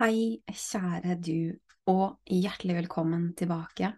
[0.00, 1.58] Hei, kjære du,
[1.92, 3.90] og hjertelig velkommen tilbake.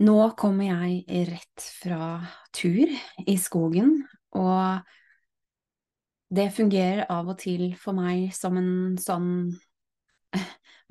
[0.00, 2.06] Nå kommer jeg rett fra
[2.56, 2.88] tur
[3.28, 3.98] i skogen,
[4.40, 4.80] og
[6.32, 9.28] det fungerer av og til for meg som en sånn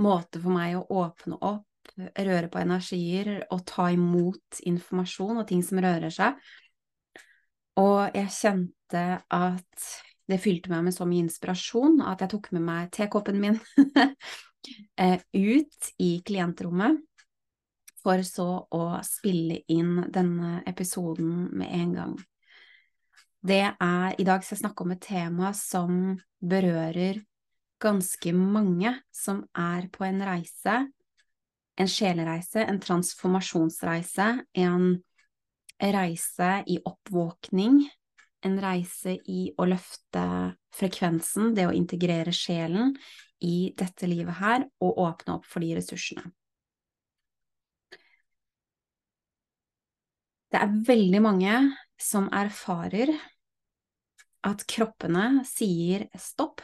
[0.06, 5.66] måte for meg å åpne opp, røre på energier og ta imot informasjon og ting
[5.66, 6.38] som rører seg.
[7.81, 9.90] Og jeg kjente at
[10.30, 13.58] det fylte meg med så mye inspirasjon at jeg tok med meg tekoppen min
[15.02, 17.00] eh, ut i klientrommet,
[18.00, 22.14] for så å spille inn denne episoden med en gang.
[23.40, 26.00] Det er I dag skal jeg snakke om et tema som
[26.40, 27.22] berører
[27.80, 30.80] ganske mange som er på en reise,
[31.80, 34.28] en sjelereise, en transformasjonsreise,
[34.59, 34.90] en
[35.80, 37.86] reise i oppvåkning,
[38.45, 40.23] en reise i å løfte
[40.76, 42.94] frekvensen, det å integrere sjelen
[43.44, 46.26] i dette livet her, og åpne opp for de ressursene.
[50.50, 51.58] Det er veldig mange
[52.02, 53.12] som erfarer
[54.48, 56.64] at kroppene sier stopp.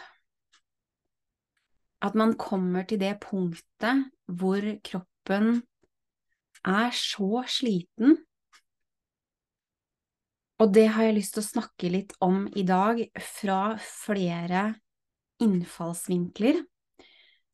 [2.06, 5.60] At man kommer til det punktet hvor kroppen
[6.66, 8.18] er så sliten
[10.62, 14.70] og det har jeg lyst til å snakke litt om i dag, fra flere
[15.44, 16.62] innfallsvinkler,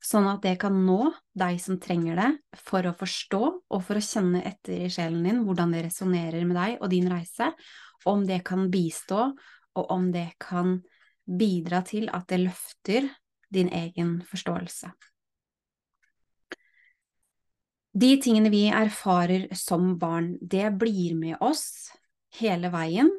[0.02, 2.28] sånn at det kan nå deg som trenger det,
[2.62, 6.58] for å forstå og for å kjenne etter i sjelen din hvordan det resonnerer med
[6.58, 7.50] deg og din reise,
[8.06, 9.30] om det kan bistå,
[9.72, 10.76] og om det kan
[11.26, 13.06] bidra til at det løfter
[13.52, 14.90] din egen forståelse.
[17.92, 21.90] De tingene vi erfarer som barn, det blir med oss
[22.38, 23.10] hele veien,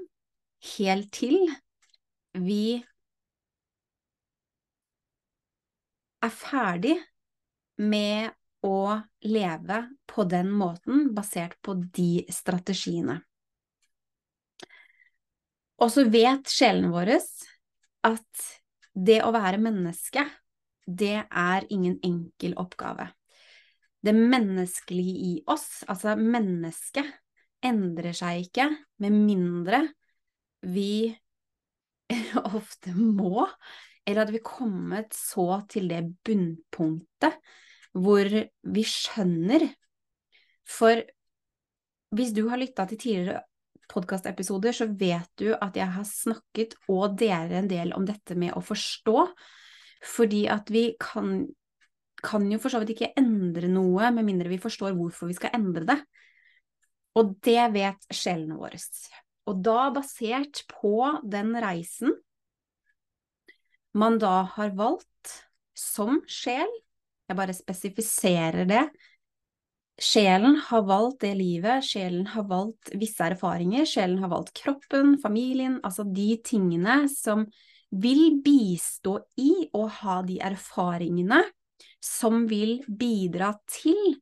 [0.78, 1.38] helt til
[2.34, 2.82] vi
[6.24, 6.96] er ferdig
[7.84, 8.32] med
[8.64, 8.96] å
[9.28, 13.20] leve på den måten, basert på de strategiene.
[15.84, 17.18] Og så vet sjelene våre
[18.08, 18.46] at
[18.94, 20.24] det å være menneske,
[20.86, 23.10] det er ingen enkel oppgave.
[24.04, 27.08] Det menneskelige i oss, altså mennesket,
[27.66, 28.70] endrer seg ikke
[29.04, 29.82] med mindre
[30.74, 31.12] vi
[32.60, 33.48] ofte må,
[34.04, 37.40] eller at vi kommet så til det bunnpunktet
[37.94, 39.68] hvor vi skjønner
[40.66, 41.02] For
[42.16, 43.42] hvis du har lytta til tidligere
[43.92, 48.56] podkastepisoder, så vet du at jeg har snakket og deler en del om dette med
[48.56, 49.26] å forstå,
[50.14, 51.44] fordi at vi kan,
[52.24, 55.54] kan jo for så vidt ikke endre noe med mindre vi forstår hvorfor vi skal
[55.58, 56.00] endre det.
[57.20, 58.80] Og det vet sjelene våre.
[59.50, 62.16] Og da, basert på den reisen
[63.94, 65.34] man da har valgt
[65.78, 66.70] som sjel,
[67.30, 68.88] jeg bare spesifiserer det,
[70.02, 75.78] Sjelen har valgt det livet, sjelen har valgt visse erfaringer, sjelen har valgt kroppen, familien,
[75.86, 77.46] altså de tingene som
[77.94, 81.44] vil bistå i å ha de erfaringene
[82.02, 84.18] som vil bidra til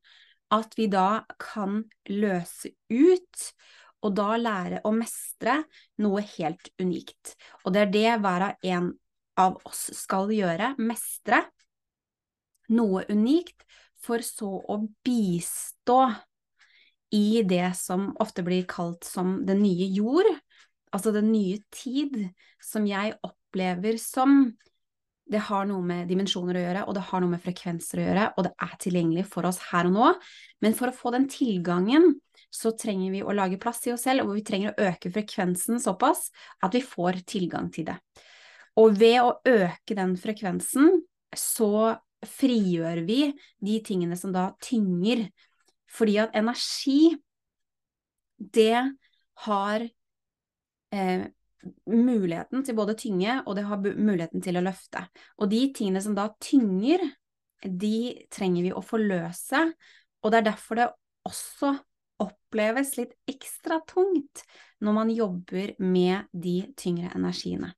[0.52, 3.46] at vi da kan løse ut
[4.02, 5.62] og da lære å mestre
[6.02, 7.36] noe helt unikt.
[7.66, 8.90] Og det er det hver av en
[9.40, 11.44] av oss skal gjøre, mestre
[12.72, 13.66] noe unikt,
[14.02, 16.00] for så å bistå
[17.14, 20.30] i det som ofte blir kalt som den nye jord,
[20.96, 22.18] altså den nye tid,
[22.64, 24.48] som jeg opplever som
[25.32, 28.26] det har noe med dimensjoner å gjøre, og det har noe med frekvenser å gjøre,
[28.36, 30.10] og det er tilgjengelig for oss her og nå.
[30.64, 32.18] Men for å få den tilgangen,
[32.52, 35.80] så trenger vi å lage plass i oss selv, og vi trenger å øke frekvensen
[35.80, 36.28] såpass
[36.60, 37.96] at vi får tilgang til det.
[38.80, 41.00] Og ved å øke den frekvensen,
[41.32, 41.96] så
[42.28, 43.22] frigjør vi
[43.64, 45.30] de tingene som da tynger.
[45.92, 47.16] Fordi at energi,
[48.36, 48.84] det
[49.46, 49.88] har
[50.92, 51.24] eh,
[51.90, 55.06] muligheten til både tynge, og det har muligheten til å løfte.
[55.40, 57.04] Og de tingene som da tynger,
[57.62, 59.66] de trenger vi å forløse,
[60.22, 60.90] og det er derfor det
[61.28, 61.76] også
[62.22, 64.44] oppleves litt ekstra tungt
[64.82, 67.74] når man jobber med de tyngre energiene.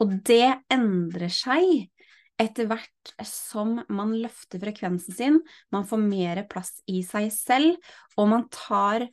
[0.00, 1.88] Og det endrer seg
[2.40, 7.76] etter hvert som man løfter frekvensen sin, man får mer plass i seg selv,
[8.16, 9.04] og man tar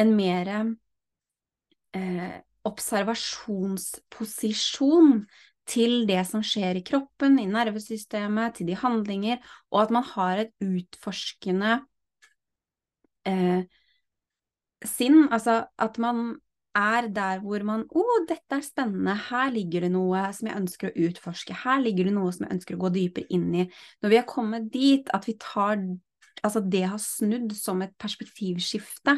[0.00, 0.50] en mer
[1.96, 2.36] eh,
[2.68, 5.24] observasjonsposisjon
[5.68, 9.40] til det som skjer i kroppen, i nervesystemet, til de handlinger,
[9.72, 11.78] og at man har et utforskende
[13.28, 13.64] eh,
[14.84, 15.24] sinn.
[15.32, 16.34] Altså at man
[16.74, 20.58] er der hvor man Å, oh, dette er spennende, her ligger det noe som jeg
[20.58, 23.68] ønsker å utforske, her ligger det noe som jeg ønsker å gå dypere inn i.
[24.02, 25.80] Når vi har kommet dit at vi tar
[26.44, 29.14] Altså det har snudd som et perspektivskifte.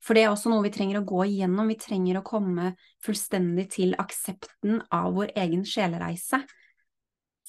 [0.00, 1.68] For det er også noe vi trenger å gå igjennom.
[1.68, 2.72] Vi trenger å komme
[3.04, 6.40] fullstendig til aksepten av vår egen sjelereise.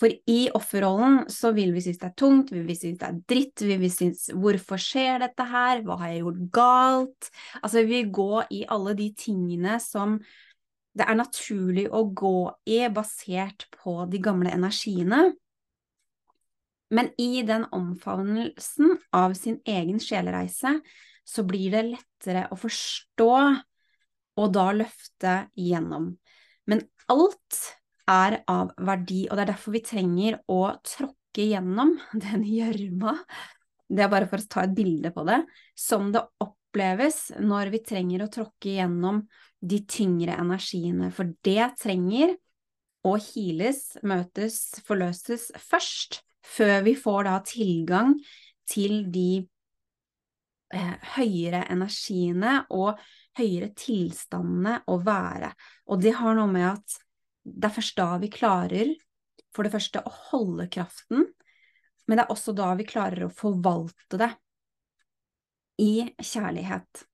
[0.02, 3.20] For i offerrollen så vil vi synes det er tungt, vi vil synes det er
[3.30, 7.30] dritt, vi vil synes hvorfor skjer dette her, hva har jeg gjort galt?
[7.62, 10.18] Altså vi vil gå i alle de tingene som
[10.98, 15.22] det er naturlig å gå i basert på de gamle energiene.
[16.92, 20.80] Men i den omfavnelsen av sin egen sjelereise,
[21.24, 23.34] så blir det lettere å forstå
[24.42, 26.12] og da løfte igjennom.
[26.70, 27.62] Men alt
[28.10, 31.96] er av verdi, og det er derfor vi trenger å tråkke gjennom
[32.26, 33.18] den gjørma,
[33.92, 35.42] det er bare for å ta et bilde på det,
[35.76, 39.26] som det oppleves når vi trenger å tråkke gjennom
[39.62, 42.38] de tyngre energiene, for det trenger
[43.06, 48.16] å heales, møtes, forløses først, før vi får da tilgang
[48.70, 49.44] til de
[50.74, 53.00] eh, høyere energiene og
[53.38, 55.52] høyere tilstandene å være.
[55.92, 56.98] Og det har noe med at
[57.44, 58.94] det er først da vi klarer,
[59.52, 61.26] for det første, å holde kraften,
[62.08, 64.32] men det er også da vi klarer å forvalte det
[65.82, 67.06] i kjærlighet.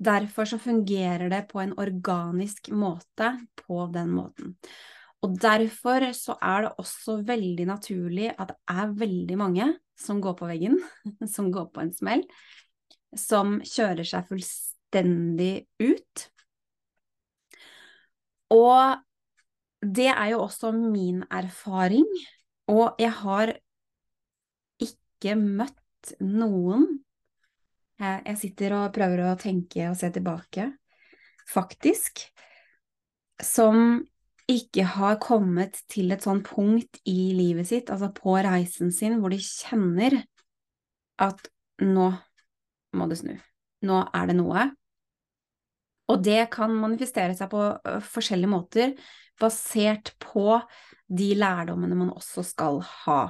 [0.00, 4.56] Derfor så fungerer det på en organisk måte på den måten.
[5.20, 9.66] Og derfor så er det også veldig naturlig at det er veldig mange
[10.00, 10.78] som går på veggen,
[11.34, 12.24] som går på en smell,
[13.16, 16.26] som kjører seg fullstendig ut.
[18.54, 19.00] Og
[19.80, 22.06] det er jo også min erfaring,
[22.70, 23.54] og jeg har
[24.84, 26.88] ikke møtt noen
[28.00, 30.70] Jeg sitter og prøver å tenke og se tilbake,
[31.44, 32.22] faktisk,
[33.44, 34.00] som
[34.48, 39.34] ikke har kommet til et sånn punkt i livet sitt, altså på reisen sin, hvor
[39.34, 40.16] de kjenner
[41.20, 41.50] at
[41.84, 42.08] nå
[42.96, 43.34] må det snu.
[43.86, 44.66] Nå er det noe.
[46.10, 47.62] Og det kan manifestere seg på
[48.10, 48.94] forskjellige måter,
[49.40, 50.58] basert på
[51.06, 53.22] de lærdommene man også skal ha.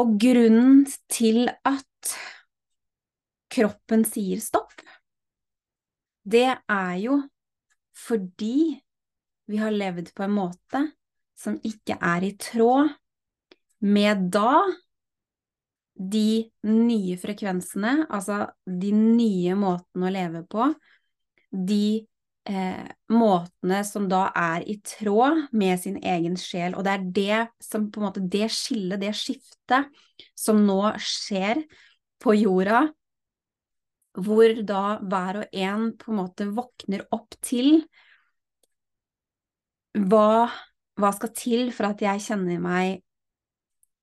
[0.00, 2.14] Og grunnen til at
[3.52, 4.72] kroppen sier stopp,
[6.22, 7.18] det er jo
[8.02, 8.80] fordi
[9.50, 10.82] vi har levd på en måte
[11.38, 12.92] som ikke er i tråd
[13.82, 14.62] med da
[15.94, 20.70] de nye frekvensene, altså de nye måtene å leve på,
[21.52, 22.06] de
[22.48, 26.76] eh, måtene som da er i tråd med sin egen sjel.
[26.76, 29.92] Og det er det som på en måte Det skillet, det skiftet,
[30.38, 31.62] som nå skjer
[32.22, 32.86] på jorda,
[34.12, 37.84] hvor da hver og en på en måte våkner opp til
[39.96, 40.48] hva,
[41.00, 43.00] hva skal til for at jeg kjenner meg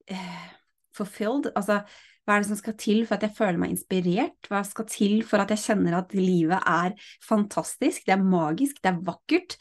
[0.10, 0.50] eh,
[0.96, 1.52] fulfilled?
[1.56, 1.82] Altså,
[2.30, 4.50] hva er det som skal til for at jeg føler meg inspirert?
[4.52, 6.94] Hva skal til for at jeg kjenner at livet er
[7.26, 9.56] fantastisk, det er magisk, det er vakkert?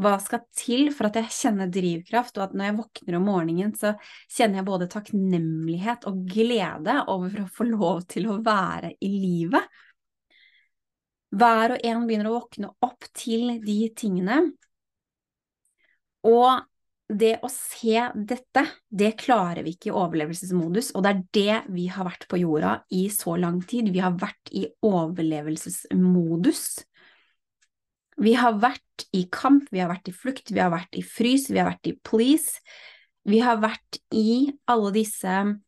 [0.00, 3.74] Hva skal til for at jeg kjenner drivkraft, og at når jeg våkner om morgenen,
[3.76, 3.92] så
[4.32, 9.68] kjenner jeg både takknemlighet og glede over å få lov til å være i livet?
[11.34, 14.46] Hver og en begynner å våkne opp til de tingene.
[16.24, 16.64] Og
[17.08, 21.84] det å se dette, det klarer vi ikke i overlevelsesmodus, og det er det vi
[21.92, 23.92] har vært på jorda i så lang tid.
[23.92, 26.64] Vi har vært i overlevelsesmodus.
[28.24, 31.50] Vi har vært i kamp, vi har vært i flukt, vi har vært i frys,
[31.50, 32.60] vi har vært i please.
[33.24, 35.58] Vi har vært i alle disse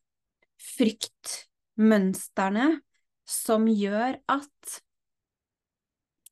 [0.77, 2.81] fryktmønstrene
[3.27, 4.81] som gjør at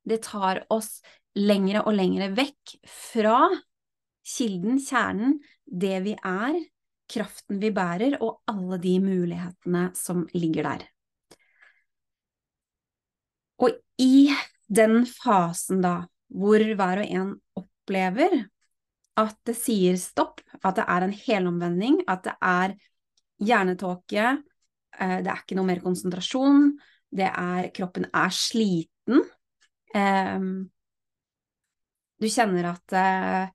[0.04, 1.02] det tar oss
[1.34, 3.48] lengre og lengre vekk fra
[4.24, 6.58] kilden, kjernen, det vi er,
[7.10, 10.86] kraften vi bærer, og alle de mulighetene som ligger der.
[13.62, 14.32] Og i
[14.66, 16.00] den fasen, da,
[16.34, 18.40] hvor hver og en opplever
[19.20, 22.74] at det sier stopp, at det er en helomvending, at det er
[23.44, 24.26] hjernetåke,
[24.98, 26.72] eh, det er ikke noe mer konsentrasjon,
[27.14, 29.22] det er Kroppen er sliten.
[29.94, 30.64] Ehm,
[32.18, 33.52] du kjenner at eh,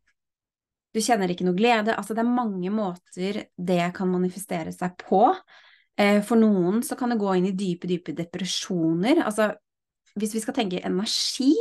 [0.99, 1.95] du kjenner ikke noe glede.
[1.95, 5.23] Altså, det er mange måter det kan manifestere seg på.
[5.99, 9.23] Eh, for noen så kan det gå inn i dype, dype depresjoner.
[9.23, 9.53] Altså,
[10.19, 11.53] hvis vi skal tenke energi,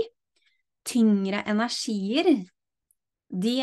[0.89, 2.31] tyngre energier,
[3.29, 3.59] de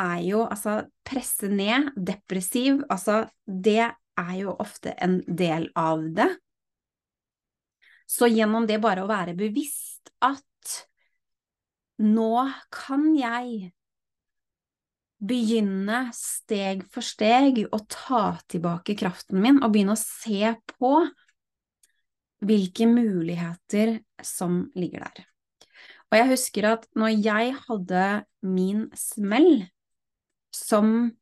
[0.00, 3.82] er jo altså presse ned, depressiv, altså det
[4.20, 6.28] er jo ofte en del av det.
[8.10, 10.76] Så gjennom det bare å være bevisst at
[12.00, 13.70] nå kan jeg
[15.20, 20.94] begynne steg for steg å ta tilbake kraften min og begynne å se på
[22.40, 25.26] hvilke muligheter som ligger der.
[26.10, 28.04] Og jeg husker at når jeg hadde
[28.42, 29.68] min smell,
[30.50, 31.12] som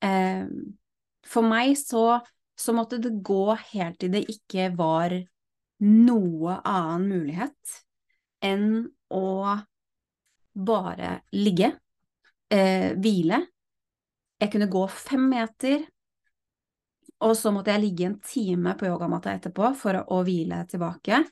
[0.00, 0.46] eh,
[1.28, 2.22] For meg så,
[2.56, 5.12] så måtte det gå helt til det ikke var
[5.84, 7.74] noe annen mulighet
[8.40, 9.58] enn å
[10.56, 11.74] bare ligge,
[12.54, 13.42] eh, hvile.
[14.38, 15.82] Jeg kunne gå fem meter,
[17.26, 21.24] og så måtte jeg ligge en time på yogamatta etterpå for å, å hvile tilbake.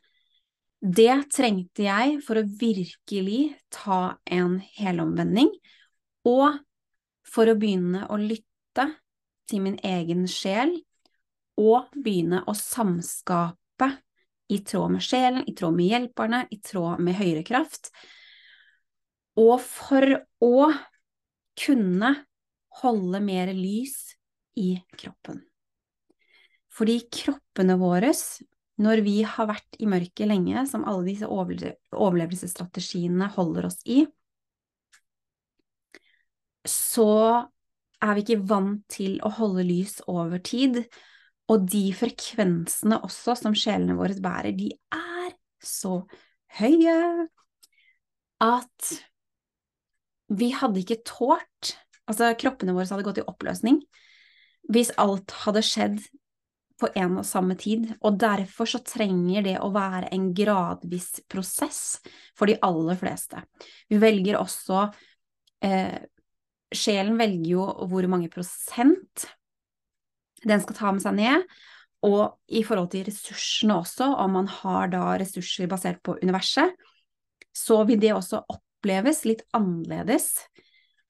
[0.80, 3.40] Det trengte jeg for å virkelig
[3.72, 5.52] ta en helomvending,
[6.26, 6.58] og
[7.26, 8.88] for å begynne å lytte
[9.46, 10.74] til min egen sjel,
[11.56, 13.88] og begynne å samskape
[14.52, 17.90] i tråd med sjelen, i tråd med hjelperne, i tråd med høyere kraft.
[19.40, 20.04] Og for
[20.44, 20.68] å
[21.56, 22.12] kunne
[22.82, 23.96] holde mer lys
[24.60, 25.40] i kroppen.
[26.76, 28.12] Fordi kroppene våre,
[28.84, 34.02] når vi har vært i mørket lenge, som alle disse overlevelsesstrategiene holder oss i,
[36.66, 37.46] så
[38.02, 40.82] er vi ikke vant til å holde lys over tid.
[41.52, 45.32] Og de frekvensene også som sjelene våre bærer, de er
[45.62, 46.00] så
[46.58, 46.96] høye
[48.42, 48.96] at
[50.28, 53.80] vi hadde ikke tålt Altså, kroppene våre hadde gått i oppløsning
[54.70, 55.98] hvis alt hadde skjedd
[56.80, 61.78] på en og samme tid, og derfor så trenger det å være en gradvis prosess
[62.36, 63.40] for de aller fleste.
[63.88, 64.82] Vi velger også
[65.64, 65.96] eh,
[66.74, 69.28] Sjelen velger jo hvor mange prosent
[70.46, 71.46] den skal ta med seg ned,
[72.06, 76.74] og i forhold til ressursene også, om man har da ressurser basert på universet,
[77.56, 78.42] så vil det også
[78.86, 80.46] oppleves litt annerledes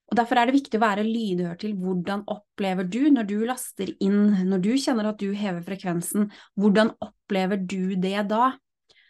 [0.07, 3.89] og Derfor er det viktig å være lydhør til hvordan opplever du når du laster
[3.99, 8.53] inn, når du kjenner at du hever frekvensen, hvordan opplever du det da?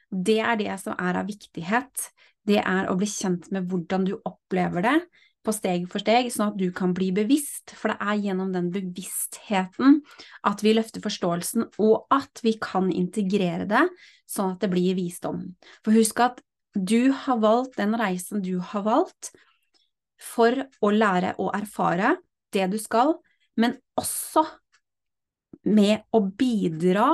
[0.09, 2.07] Det er det som er av viktighet,
[2.49, 4.97] det er å bli kjent med hvordan du opplever det
[5.45, 8.73] på steg for steg, sånn at du kan bli bevisst, for det er gjennom den
[8.73, 10.01] bevisstheten
[10.49, 13.85] at vi løfter forståelsen, og at vi kan integrere det
[14.25, 15.45] sånn at det blir visdom.
[15.85, 16.41] For husk at
[16.77, 19.33] du har valgt den reisen du har valgt,
[20.21, 22.17] for å lære og erfare
[22.53, 23.17] det du skal,
[23.57, 24.45] men også
[25.67, 27.11] med å bidra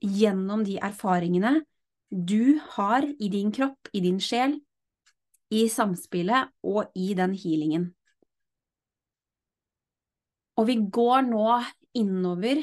[0.00, 1.60] gjennom de erfaringene
[2.10, 4.56] du har i din kropp, i din sjel,
[5.50, 7.90] i samspillet og i den healingen.
[10.58, 11.46] Og vi går nå
[11.98, 12.60] innover,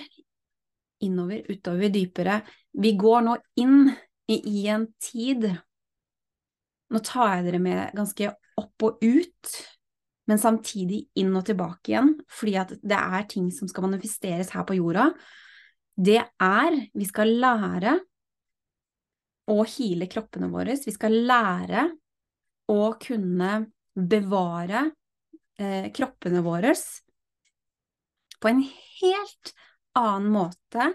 [1.04, 2.42] innover, utover, dypere.
[2.78, 3.90] Vi går nå inn
[4.28, 5.48] i, en tid
[6.94, 9.58] Nå tar jeg dere med ganske opp og ut
[10.28, 14.66] men samtidig inn og tilbake igjen, fordi at det er ting som skal manifesteres her
[14.68, 15.08] på jorda.
[15.96, 17.96] Det er Vi skal lære
[19.48, 20.76] å hile kroppene våre.
[20.76, 21.88] Vi skal lære
[22.68, 23.52] å kunne
[23.96, 24.84] bevare
[25.58, 26.76] eh, kroppene våre
[28.38, 29.54] på en helt
[29.98, 30.92] annen måte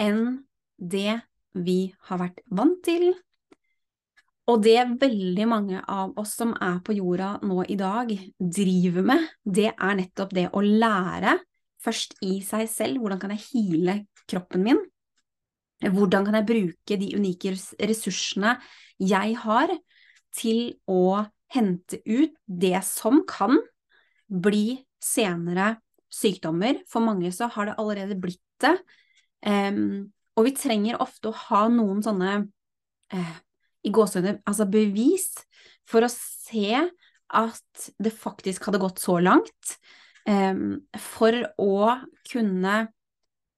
[0.00, 0.40] enn
[0.80, 1.20] det
[1.52, 3.12] vi har vært vant til,
[4.50, 9.26] og det veldig mange av oss som er på jorda nå i dag, driver med,
[9.44, 11.36] det er nettopp det å lære
[11.84, 13.96] først i seg selv hvordan kan jeg hile
[14.30, 14.80] kroppen min?
[15.80, 17.54] Hvordan kan jeg bruke de unike
[17.88, 18.56] ressursene
[19.00, 19.72] jeg har,
[20.36, 23.56] til å hente ut det som kan
[24.28, 25.78] bli senere
[26.12, 26.82] sykdommer?
[26.90, 28.76] For mange så har det allerede blitt det.
[29.40, 32.34] Um, og vi trenger ofte å ha noen sånne
[33.14, 33.38] uh,
[33.86, 35.30] i gåsehudene, altså bevis
[35.88, 36.76] for å se
[37.30, 39.76] at det faktisk hadde gått så langt,
[40.28, 41.96] um, for å
[42.30, 42.76] kunne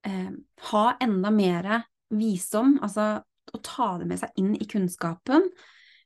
[0.07, 0.35] um,
[0.69, 1.69] ha enda mer
[2.13, 5.49] visdom, altså å ta det med seg inn i kunnskapen,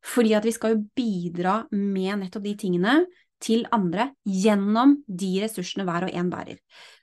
[0.08, 3.00] fordi at vi skal jo bidra med nettopp de tingene
[3.44, 6.58] til andre gjennom de ressursene hver og en bærer.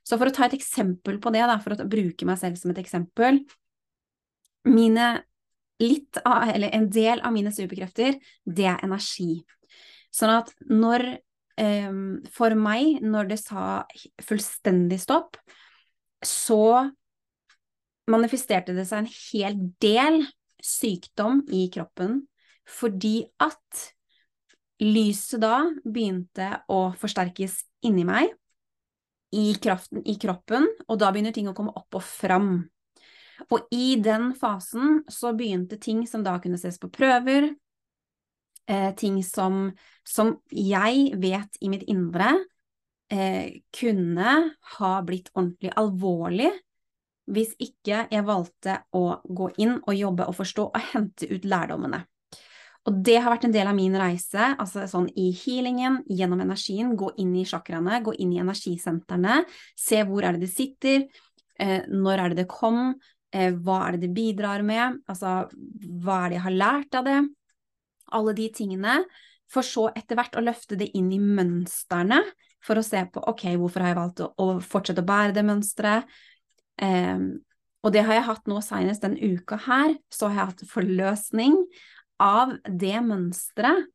[0.04, 2.72] Så for å ta et eksempel på det, da, for å bruke meg selv som
[2.72, 3.42] et eksempel.
[4.66, 5.08] Mine
[5.84, 9.44] litt av, eller en del av mine superkrefter, det er energi.
[10.14, 11.06] Sånn at når
[11.60, 13.84] um, for meg, når det sa
[14.24, 15.38] fullstendig stopp,
[16.24, 16.90] så
[18.10, 20.22] manifesterte det seg en hel del
[20.64, 22.22] sykdom i kroppen
[22.64, 23.88] fordi at
[24.80, 28.32] lyset da begynte å forsterkes inni meg,
[29.34, 32.52] i, kraften, i kroppen, og da begynner ting å komme opp og fram.
[33.50, 37.50] Og i den fasen så begynte ting som da kunne ses på prøver,
[38.68, 39.68] eh, ting som,
[40.06, 42.32] som, jeg vet i mitt indre
[43.12, 44.36] eh, kunne
[44.78, 46.52] ha blitt ordentlig alvorlig
[47.24, 52.02] hvis ikke jeg valgte å gå inn og jobbe og forstå og hente ut lærdommene.
[52.84, 56.92] Og det har vært en del av min reise, altså sånn i healingen, gjennom energien,
[57.00, 59.40] gå inn i chakraene, gå inn i energisentrene,
[59.72, 61.06] se hvor er det det sitter,
[61.56, 62.92] eh, når er det det kom,
[63.34, 67.20] hva er det det bidrar med, altså hva er det jeg har lært av det,
[68.14, 68.98] alle de tingene,
[69.50, 72.20] for så etter hvert å løfte det inn i mønstrene,
[72.64, 76.14] for å se på ok, hvorfor har jeg valgt å, fortsette å bære det mønsteret,
[76.82, 77.26] eh,
[77.84, 81.58] og det har jeg hatt nå senest den uka her, så har jeg hatt forløsning
[82.22, 83.90] av det mønsteret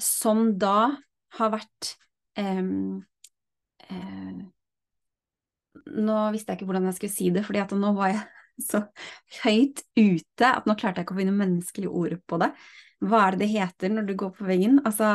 [0.00, 0.96] som da
[1.36, 1.96] har vært
[2.38, 3.02] um,
[3.90, 4.44] uh,
[5.86, 8.22] Nå visste jeg ikke hvordan jeg skulle si det, fordi at nå var jeg
[8.62, 8.82] så
[9.42, 12.50] høyt ute at nå klarte jeg ikke å finne menneskelige ord på det.
[13.04, 14.80] Hva er det det heter når du går på veggen?
[14.88, 15.08] Altså,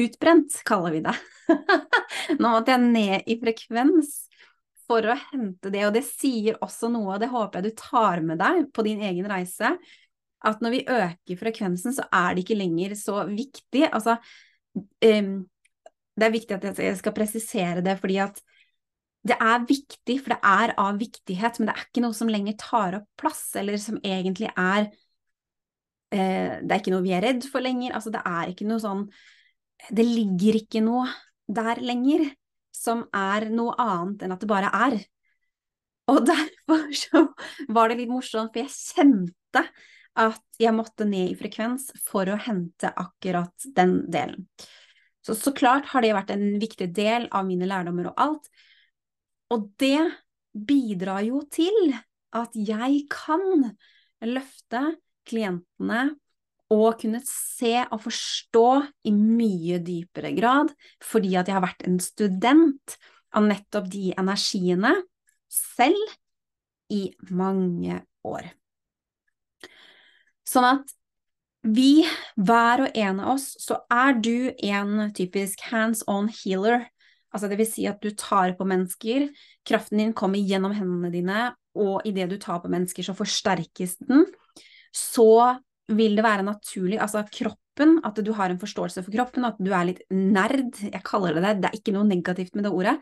[0.00, 1.14] utbrent kaller vi det.
[2.40, 4.16] nå måtte jeg ned i frekvens
[4.90, 8.24] for å hente det, og det sier også noe, og det håper jeg du tar
[8.26, 9.76] med deg på din egen reise
[10.42, 13.84] at når vi øker frekvensen, så er det ikke lenger så viktig.
[13.92, 14.16] Altså,
[14.74, 15.34] um,
[16.18, 18.42] det er viktig at jeg skal presisere det, fordi at
[19.22, 22.56] det er viktig, for det er av viktighet, men det er ikke noe som lenger
[22.58, 24.88] tar opp plass, eller som egentlig er
[26.10, 27.94] eh, Det er ikke noe vi er redd for lenger.
[27.94, 29.04] Altså, det er ikke noe sånn
[29.94, 31.06] Det ligger ikke noe
[31.52, 32.26] der lenger
[32.74, 34.98] som er noe annet enn at det bare er.
[36.10, 37.24] Og derfor så
[37.70, 39.66] var det litt morsomt, for jeg kjente
[40.18, 44.48] at jeg måtte ned i frekvens for å hente akkurat den delen.
[45.22, 48.50] Så, så klart har det vært en viktig del av mine lærdommer og alt.
[49.52, 50.00] Og det
[50.52, 51.94] bidrar jo til
[52.32, 53.72] at jeg kan
[54.24, 54.82] løfte
[55.28, 56.12] klientene
[56.72, 58.68] og kunne se og forstå
[59.08, 60.72] i mye dypere grad,
[61.04, 62.96] fordi at jeg har vært en student
[63.36, 64.94] av nettopp de energiene
[65.52, 66.16] selv
[66.92, 68.48] i mange år.
[70.48, 70.96] Sånn at
[71.62, 72.02] vi,
[72.40, 76.88] hver og en av oss, så er du en typisk hands on healer.
[77.32, 79.28] Altså det vil si at du tar på mennesker,
[79.66, 84.26] kraften din kommer gjennom hendene dine, og idet du tar på mennesker, så forsterkes den.
[84.92, 85.56] Så
[85.92, 89.72] vil det være naturlig, altså kroppen, at du har en forståelse for kroppen, at du
[89.72, 92.96] er litt nerd, jeg kaller det det, det er ikke noe negativt med det ordet,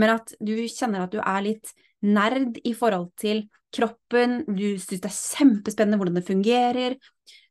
[0.00, 1.72] men at du kjenner at du er litt
[2.06, 3.44] nerd i forhold til
[3.74, 6.96] kroppen, du syns det er kjempespennende hvordan det fungerer,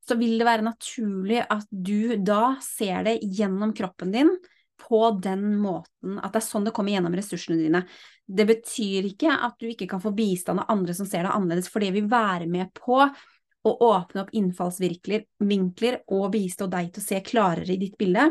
[0.10, 4.32] så vil det være naturlig at du da ser det gjennom kroppen din
[4.80, 7.84] på den måten, at det er sånn det kommer gjennom ressursene dine.
[8.26, 11.70] Det betyr ikke at du ikke kan få bistand av andre som ser deg annerledes,
[11.72, 17.08] for det vil være med på å åpne opp innfallsvinkler og bistå deg til å
[17.10, 18.30] se klarere i ditt bilde.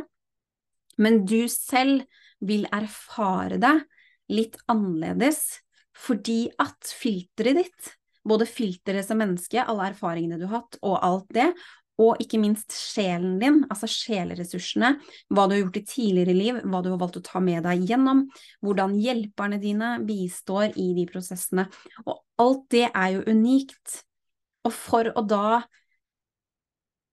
[0.99, 2.07] Men du selv
[2.41, 3.77] vil erfare det
[4.33, 5.61] litt annerledes
[5.99, 7.95] fordi at filteret ditt,
[8.29, 11.49] både filteret som menneske, alle erfaringene du har hatt, og alt det,
[11.99, 14.93] og ikke minst sjelen din, altså sjeleressursene,
[15.35, 17.83] hva du har gjort i tidligere liv, hva du har valgt å ta med deg
[17.91, 18.23] gjennom,
[18.63, 21.67] hvordan hjelperne dine bistår i de prosessene.
[22.07, 24.05] Og alt det er jo unikt.
[24.69, 25.59] Og for å da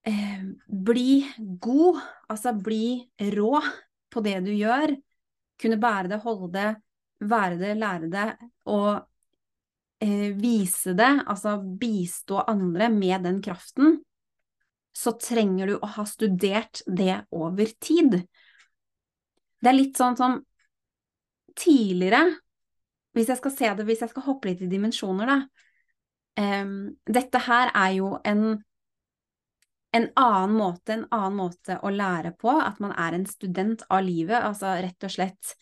[0.06, 3.02] eh, bli god, altså bli
[3.34, 3.58] rå
[4.14, 4.94] på det du gjør,
[5.62, 6.72] kunne bære det, holde det,
[7.26, 8.32] være det, lære det
[8.70, 8.92] og
[10.04, 14.04] eh, vise det, altså bistå andre med den kraften,
[14.96, 18.22] så trenger du å ha studert det over tid.
[19.60, 20.40] Det er litt sånn som
[21.56, 22.24] tidligere,
[23.16, 27.42] hvis jeg skal se det, hvis jeg skal hoppe litt i dimensjoner, da um, Dette
[27.46, 28.44] her er jo en,
[29.96, 34.04] en annen måte, en annen måte å lære på, at man er en student av
[34.08, 35.56] livet, altså rett og slett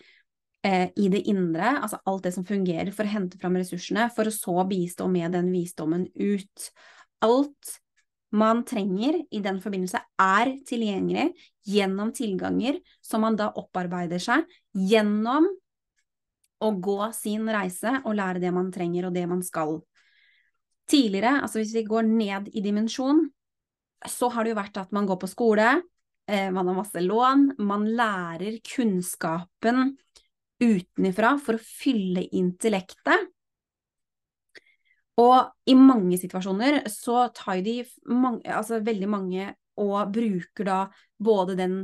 [0.66, 4.30] eh, i det indre, altså alt det som fungerer for å hente fram ressursene, for
[4.30, 6.70] å så bistå med den visdommen ut.
[7.24, 7.78] Alt
[8.34, 11.30] man trenger i den forbindelse, er tilgjengelig
[11.70, 15.48] gjennom tilganger som man da opparbeider seg gjennom
[16.64, 19.78] å gå sin reise og lære det man trenger og det man skal.
[20.90, 23.26] Tidligere, altså hvis vi går ned i dimensjon,
[24.10, 25.68] så har det jo vært at man går på skole,
[26.28, 29.94] eh, man har masse lån, man lærer kunnskapen
[30.64, 33.30] utenifra for å fylle intellektet.
[35.22, 40.80] Og i mange situasjoner så tar de mange, altså veldig mange og bruker da
[41.22, 41.76] både den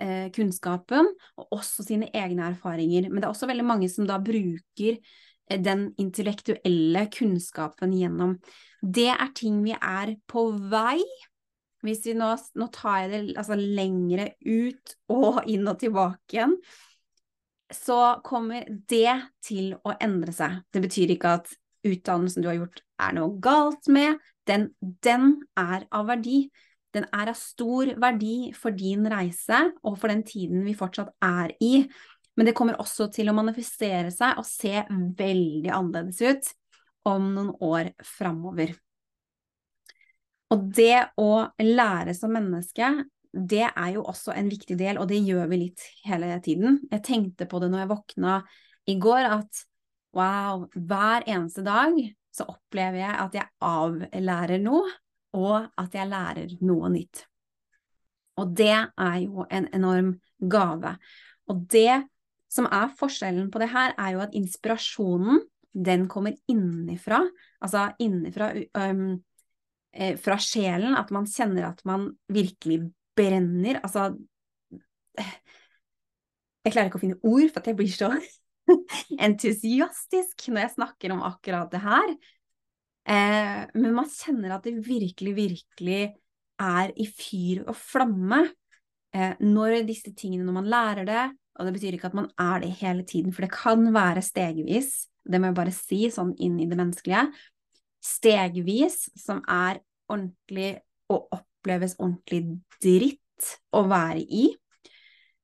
[0.00, 3.08] eh, kunnskapen og også sine egne erfaringer.
[3.10, 8.38] Men det er også veldig mange som da bruker eh, den intellektuelle kunnskapen gjennom.
[8.80, 11.00] Det er ting vi er på vei.
[11.84, 16.56] Hvis vi nå, nå tar jeg det altså lengre ut og inn og tilbake igjen,
[17.68, 19.12] så kommer det
[19.44, 20.62] til å endre seg.
[20.72, 21.52] Det betyr ikke at
[21.88, 26.46] utdannelsen du har gjort er noe galt med, den, den er av verdi.
[26.96, 31.52] Den er av stor verdi for din reise og for den tiden vi fortsatt er
[31.62, 31.84] i.
[32.38, 34.84] Men det kommer også til å manifestere seg og se
[35.18, 36.52] veldig annerledes ut
[37.08, 38.72] om noen år framover.
[40.54, 42.88] Og det å lære som menneske,
[43.32, 46.78] det er jo også en viktig del, og det gjør vi litt hele tiden.
[46.88, 48.38] Jeg tenkte på det når jeg våkna
[48.88, 49.64] i går, at
[50.16, 51.96] wow, hver eneste dag
[52.34, 54.86] så opplever jeg at jeg avlærer noe,
[55.36, 57.24] og at jeg lærer noe nytt.
[58.38, 60.94] Og det er jo en enorm gave.
[61.50, 62.04] Og det
[62.52, 65.42] som er forskjellen på det her, er jo at inspirasjonen,
[65.74, 67.20] den kommer innenfra,
[67.62, 69.18] altså innenfra um,
[70.22, 72.80] fra sjelen, at man kjenner at man virkelig
[73.18, 73.80] brenner.
[73.82, 74.12] Altså
[75.18, 78.10] Jeg klarer ikke å finne ord for at jeg blir så
[79.26, 82.14] entusiastisk når jeg snakker om akkurat det her.
[83.08, 86.00] Eh, men man kjenner at det virkelig, virkelig
[86.58, 88.42] er i fyr og flamme
[89.14, 91.26] eh, når disse tingene, når man lærer det.
[91.58, 95.08] Og det betyr ikke at man er det hele tiden, for det kan være stegvis.
[95.26, 97.24] Det må jeg bare si, sånn inn i det menneskelige.
[98.04, 100.76] Stegvis, som er ordentlig
[101.10, 104.46] og oppleves ordentlig dritt å være i.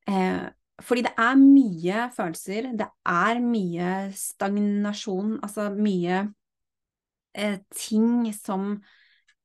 [0.08, 0.44] Eh,
[0.82, 6.24] fordi det er mye følelser, det er mye stagnasjon, altså mye
[7.38, 8.72] eh, ting som,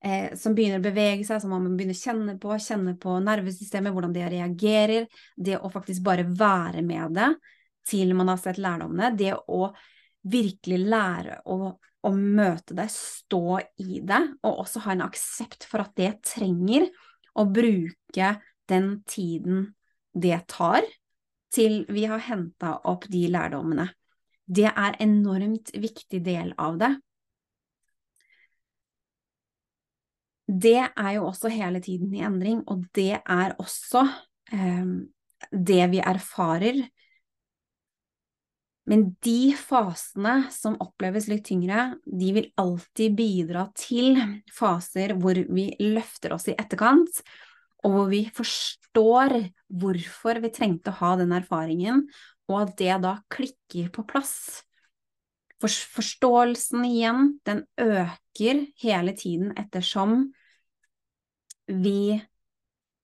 [0.02, 3.94] eh, som begynner å bevege seg, som man begynner å kjenne på, kjenne på nervesystemet,
[3.94, 5.06] hvordan det reagerer,
[5.38, 7.30] det å faktisk bare være med det
[7.89, 9.70] til man har sett lærdommene, det å
[10.30, 15.86] virkelig lære å, å møte det, stå i det, og også ha en aksept for
[15.86, 16.89] at det trenger
[17.38, 18.34] å bruke
[18.70, 19.70] den tiden
[20.18, 20.86] det tar
[21.53, 23.89] til vi har henta opp de lærdommene.
[24.49, 26.93] Det er enormt viktig del av det.
[30.49, 34.01] Det er jo også hele tiden i endring, og det er også
[34.53, 34.88] eh,
[35.53, 36.81] det vi erfarer.
[38.89, 44.17] Men de fasene som oppleves litt tyngre, de vil alltid bidra til
[44.49, 47.21] faser hvor vi løfter oss i etterkant,
[47.86, 49.36] og hvor vi forstår
[49.82, 52.08] hvorfor vi trengte å ha den erfaringen,
[52.50, 54.63] og at det da klikker på plass.
[55.60, 60.30] Forståelsen igjen, den øker hele tiden ettersom
[61.70, 62.18] vi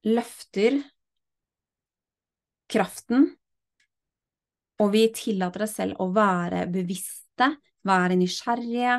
[0.08, 0.80] løfter
[2.72, 3.30] kraften,
[4.82, 7.52] og vi tillater oss selv å være bevisste,
[7.86, 8.98] være nysgjerrige,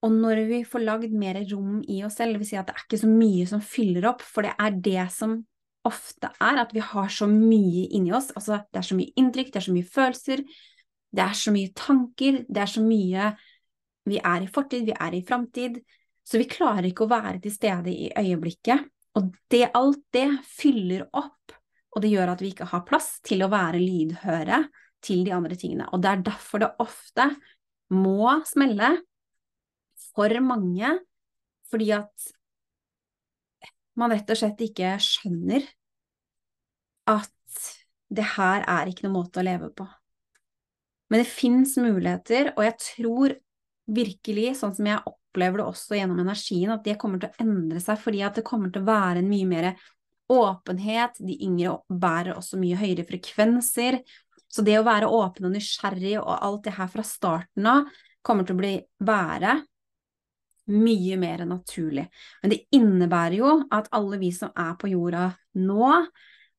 [0.00, 2.76] og når vi får lagd mer rom i oss selv, det vil si at det
[2.76, 5.36] er ikke så mye som fyller opp, for det er det som
[5.88, 8.30] ofte er, at vi har så mye inni oss.
[8.36, 10.42] Altså, det er så mye inntrykk, det er så mye følelser,
[11.10, 13.32] det er så mye tanker, det er så mye
[14.08, 15.76] Vi er i fortid, vi er i framtid,
[16.24, 18.86] så vi klarer ikke å være til stede i øyeblikket.
[19.20, 21.52] Og det, alt det fyller opp,
[21.92, 24.62] og det gjør at vi ikke har plass til å være lydhøre
[25.04, 25.86] til de andre tingene.
[25.92, 27.28] Og det er derfor det ofte
[27.92, 28.94] må smelle
[30.14, 30.96] for mange
[31.70, 32.30] fordi at
[34.00, 35.66] man rett og slett ikke skjønner
[37.10, 37.62] at
[38.10, 39.86] det her er ikke noen måte å leve på.
[41.10, 43.34] Men det fins muligheter, og jeg tror
[43.90, 47.82] virkelig, sånn som jeg opplever det også gjennom energien, at det kommer til å endre
[47.82, 49.70] seg fordi at det kommer til å være en mye mer
[50.30, 51.18] åpenhet.
[51.18, 53.98] De yngre bærer også mye høyere frekvenser.
[54.50, 57.90] Så det å være åpen og nysgjerrig og alt det her fra starten av
[58.26, 58.72] kommer til å bli
[59.06, 59.60] være
[60.70, 62.06] mye mer naturlig.
[62.42, 65.90] Men det innebærer jo at alle vi som er på jorda nå,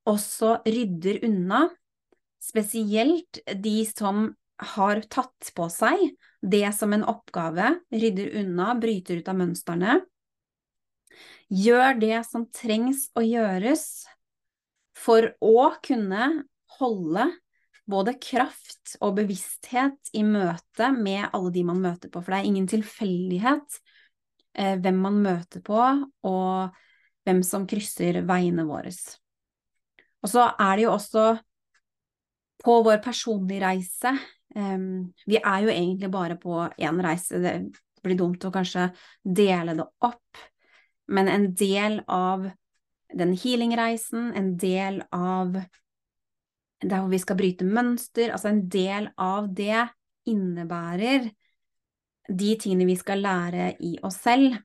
[0.10, 1.67] også rydder unna,
[2.41, 4.32] spesielt de som
[4.76, 10.00] har tatt på seg det som en oppgave, rydder unna, bryter ut av mønstrene.
[11.52, 13.86] Gjør det som trengs å gjøres
[14.97, 16.32] for å kunne
[16.80, 17.28] holde
[17.91, 22.50] både kraft og bevissthet i møte med alle de man møter på, for det er
[22.50, 23.82] ingen tilfeldighet
[24.54, 25.80] hvem man møter på,
[26.28, 26.80] og
[27.26, 28.92] hvem som krysser veiene våre.
[30.22, 31.26] Og så er det jo også
[32.62, 34.12] på vår personlige reise
[34.56, 37.56] um, Vi er jo egentlig bare på én reise, det
[38.04, 38.90] blir dumt å kanskje
[39.24, 40.42] dele det opp,
[41.12, 42.48] men en del av
[43.12, 45.58] den healingreisen, en del av
[46.82, 49.84] der hvor vi skal bryte mønster, altså en del av det
[50.32, 51.28] innebærer
[52.30, 54.58] de tingene vi skal lære i oss selv,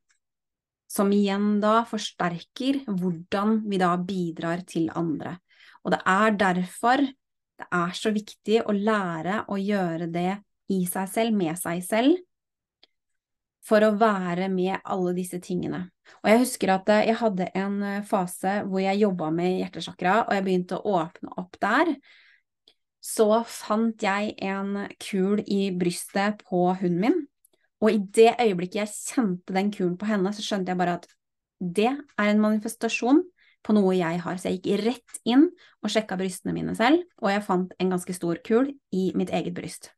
[0.86, 5.36] som igjen da forsterker hvordan vi da bidrar til andre.
[5.84, 7.02] Og det er derfor
[7.56, 10.32] det er så viktig å lære å gjøre det
[10.72, 12.18] i seg selv, med seg selv,
[13.66, 15.86] for å være med alle disse tingene.
[16.22, 20.20] Og jeg husker at eh, jeg hadde en eh, fase hvor jeg jobba med hjertesjakra,
[20.26, 21.94] og jeg begynte å åpne opp der.
[23.02, 27.18] Så fant jeg en kul i brystet på hunden min,
[27.82, 31.08] og i det øyeblikket jeg kjente den kulen på henne, så skjønte jeg bare at
[31.60, 33.22] det er en manifestasjon
[33.66, 34.38] på noe jeg har.
[34.38, 35.48] Så jeg gikk rett inn
[35.82, 39.56] og sjekka brystene mine selv, og jeg fant en ganske stor kul i mitt eget
[39.56, 39.90] bryst.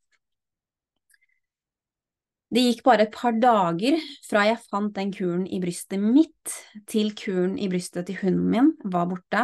[2.49, 6.53] Det gikk bare et par dager fra jeg fant den kuren i brystet mitt,
[6.89, 9.43] til kuren i brystet til hunden min var borte.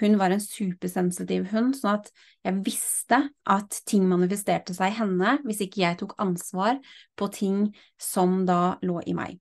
[0.00, 2.08] Hun var en supersensitiv hund, sånn at
[2.46, 3.18] jeg visste
[3.52, 6.78] at ting manifesterte seg i henne hvis ikke jeg tok ansvar
[7.12, 7.58] på ting
[8.00, 9.36] som da lå i meg.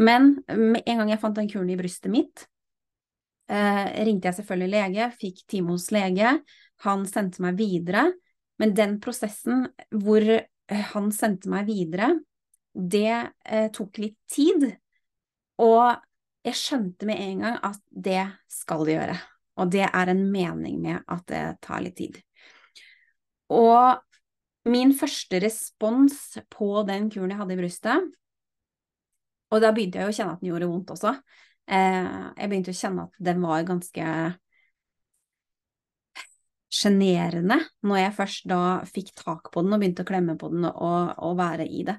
[0.00, 2.48] Men med en gang jeg fant den kuren i brystet mitt,
[3.46, 6.32] eh, ringte jeg selvfølgelig lege, fikk time hos lege,
[6.82, 8.08] han sendte meg videre,
[8.58, 9.68] men den prosessen
[10.02, 12.10] hvor eh, han sendte meg videre,
[12.74, 14.68] det eh, tok litt tid,
[15.60, 15.98] og
[16.46, 19.16] jeg skjønte med en gang at det skal det gjøre.
[19.60, 22.16] Og det er en mening med at det tar litt tid.
[23.52, 24.00] Og
[24.70, 28.10] min første respons på den kuren jeg hadde i brystet
[29.50, 31.14] Og da begynte jeg å kjenne at den gjorde vondt også.
[31.66, 34.06] Eh, jeg begynte å kjenne at den var ganske
[36.70, 40.68] sjenerende når jeg først da fikk tak på den og begynte å klemme på den
[40.70, 41.98] og, og være i det.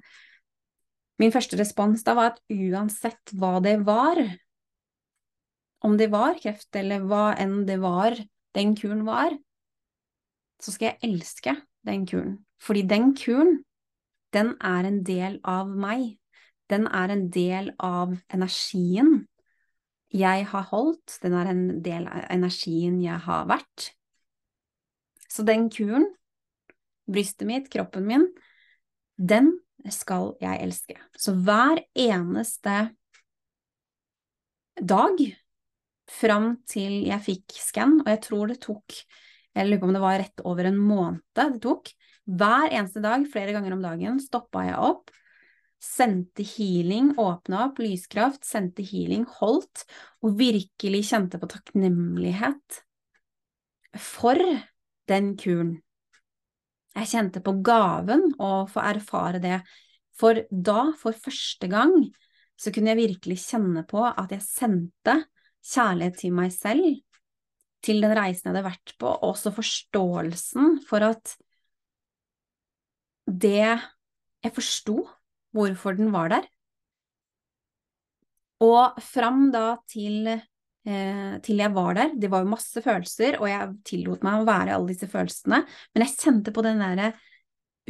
[1.22, 4.18] Min første respons da var at uansett hva det var,
[5.86, 8.18] om det var kreft eller hva enn det var
[8.58, 9.36] den kuren var,
[10.62, 11.54] så skal jeg elske
[11.86, 12.40] den kuren.
[12.62, 13.62] Fordi den kuren,
[14.34, 16.18] den er en del av meg.
[16.70, 19.26] Den er en del av energien
[20.12, 23.92] jeg har holdt, den er en del av energien jeg har vært.
[25.32, 26.10] Så den kuren,
[27.08, 28.26] brystet mitt, kroppen min,
[29.16, 29.54] den
[29.90, 30.98] skal jeg elske.
[31.18, 32.76] Så hver eneste
[34.82, 35.24] dag
[36.12, 39.02] fram til jeg fikk skann, og jeg tror det tok
[39.52, 41.90] Jeg lurer på om det var rett over en måned det tok.
[42.24, 45.12] Hver eneste dag, flere ganger om dagen, stoppa jeg opp,
[45.82, 49.84] sendte healing, åpna opp, lyskraft, sendte healing, holdt,
[50.24, 52.80] og virkelig kjente på takknemlighet
[54.00, 54.40] for
[55.12, 55.82] den kuren
[56.98, 59.62] jeg kjente på gaven å få erfare det,
[60.18, 61.94] for da, for første gang,
[62.60, 65.16] så kunne jeg virkelig kjenne på at jeg sendte
[65.66, 67.00] kjærlighet til meg selv,
[67.82, 71.38] til den reisen jeg hadde vært på, og også forståelsen for at
[73.26, 73.80] det
[74.42, 74.96] Jeg forsto
[75.54, 76.46] hvorfor den var der.
[78.66, 80.26] Og fram da til
[80.88, 82.14] eh, til jeg var der.
[82.18, 85.62] Det var jo masse følelser, og jeg tillot meg å være i alle disse følelsene,
[85.94, 87.12] men jeg kjente på den derre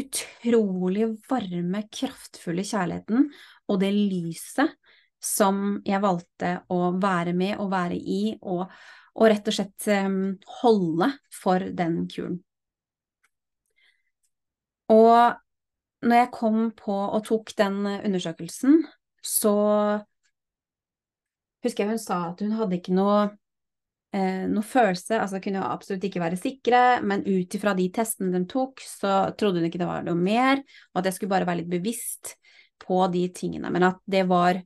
[0.02, 3.28] utrolig varme, kraftfulle kjærligheten
[3.70, 4.72] og det lyset
[5.22, 8.64] som jeg valgte å være med og være i, og,
[9.14, 10.16] og rett og slett um,
[10.62, 12.40] holde for den kuren.
[14.92, 15.38] Og
[16.02, 18.82] når jeg kom på og tok den undersøkelsen,
[19.22, 19.54] så
[21.66, 23.30] husker jeg hun sa at hun hadde ikke noe,
[24.16, 28.44] eh, noe følelse, altså kunne absolutt ikke være sikre, men ut ifra de testene de
[28.50, 31.64] tok, så trodde hun ikke det var noe mer, og at jeg skulle bare være
[31.64, 32.36] litt bevisst
[32.82, 34.62] på de tingene, men at det var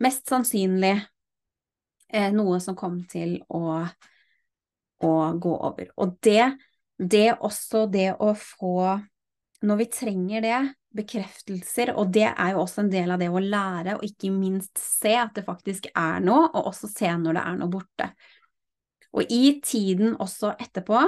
[0.00, 3.84] mest sannsynlig eh, noe som kom til å,
[5.04, 5.92] å gå over.
[6.00, 6.52] Og det,
[6.96, 8.98] det også det å få
[9.60, 10.58] Når vi trenger det,
[10.96, 14.80] bekreftelser, og det er jo også en del av det å lære, og ikke minst
[14.80, 18.08] se at det faktisk er noe, og også se når det er noe borte.
[19.14, 21.02] Og i tiden også etterpå,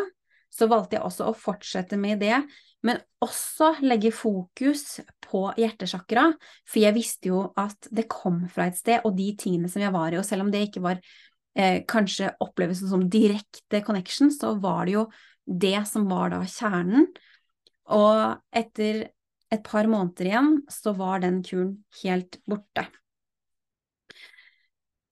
[0.53, 2.43] så valgte jeg også å fortsette med det,
[2.83, 6.29] men også legge fokus på hjertesjakra,
[6.67, 9.95] for jeg visste jo at det kom fra et sted, og de tingene som jeg
[9.95, 10.99] var i, og selv om det ikke var
[11.55, 15.07] eh, kanskje oppleves som direkte connection, så var det jo
[15.47, 17.09] det som var da kjernen.
[17.93, 19.07] Og etter
[19.53, 22.87] et par måneder igjen, så var den kuren helt borte.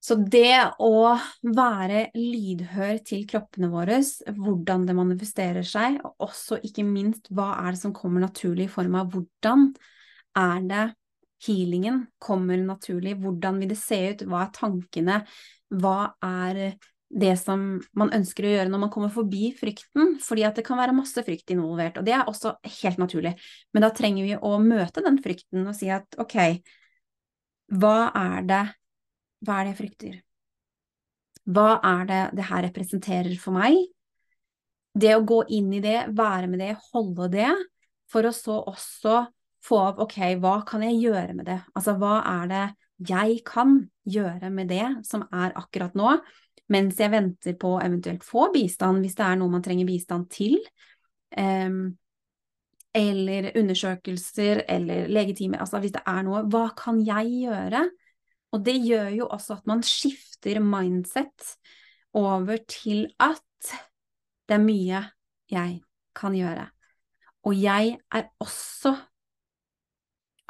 [0.00, 1.12] Så det å
[1.44, 3.98] være lydhør til kroppene våre,
[4.32, 8.72] hvordan det manifesterer seg, og også ikke minst hva er det som kommer naturlig i
[8.72, 9.68] form av hvordan
[10.40, 10.86] er det
[11.44, 15.20] healingen kommer naturlig, hvordan vil det se ut, hva er tankene,
[15.80, 16.62] hva er
[17.10, 20.78] det som man ønsker å gjøre når man kommer forbi frykten, fordi at det kan
[20.78, 23.34] være masse frykt involvert, og det er også helt naturlig,
[23.74, 26.36] men da trenger vi å møte den frykten og si at ok,
[27.80, 28.62] hva er det
[29.40, 30.16] hva er det jeg frykter?
[31.50, 33.78] Hva er det det her representerer for meg?
[34.92, 37.48] Det å gå inn i det, være med det, holde det,
[38.10, 39.22] for å så også
[39.64, 41.58] få opp ok, hva kan jeg gjøre med det?
[41.76, 42.66] Altså hva er det
[43.08, 46.18] jeg kan gjøre med det som er akkurat nå,
[46.70, 50.28] mens jeg venter på å eventuelt få bistand, hvis det er noe man trenger bistand
[50.32, 50.56] til,
[51.36, 51.82] um,
[52.96, 57.84] eller undersøkelser eller legetimer, altså hvis det er noe, hva kan jeg gjøre?
[58.50, 61.54] Og det gjør jo også at man skifter mindset
[62.18, 63.70] over til at
[64.50, 65.04] det er mye
[65.50, 65.78] jeg
[66.18, 66.66] kan gjøre.
[67.46, 68.96] Og jeg er også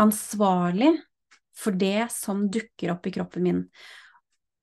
[0.00, 0.94] ansvarlig
[1.60, 3.60] for det som dukker opp i kroppen min.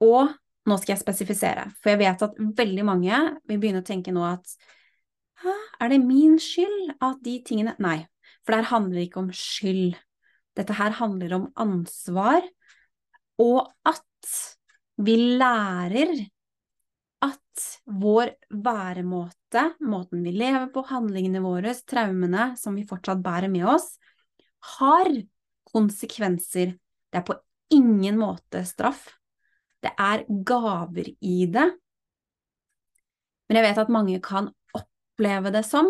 [0.02, 0.34] Og
[0.68, 4.26] nå skal jeg spesifisere, for jeg vet at veldig mange vil begynne å tenke nå
[4.28, 4.58] at
[5.78, 8.02] er det min skyld at de tingene Nei,
[8.42, 9.98] for det her handler ikke om skyld.
[10.58, 12.42] Dette her handler om ansvar
[13.42, 14.34] og at
[14.98, 16.16] vi lærer
[17.26, 18.34] at vår
[18.66, 23.96] væremåte, måten vi lever på, handlingene våre, traumene som vi fortsatt bærer med oss,
[24.78, 25.10] har
[25.70, 26.76] konsekvenser.
[27.10, 27.38] Det er på
[27.74, 29.06] ingen måte straff.
[29.88, 31.68] Det er gaver i det.
[33.48, 35.88] Men jeg vet at mange kan oppleve det som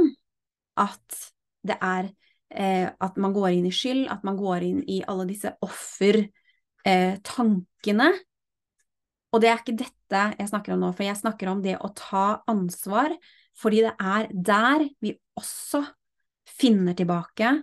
[0.77, 1.21] at
[1.65, 2.11] det er
[2.53, 6.21] eh, at man går inn i skyld, at man går inn i alle disse offer
[6.85, 7.17] eh.
[9.27, 11.89] Og det er ikke dette jeg snakker om nå, for jeg snakker om det å
[11.97, 13.15] ta ansvar,
[13.57, 15.81] fordi det er der vi også
[16.47, 17.57] finner tilbake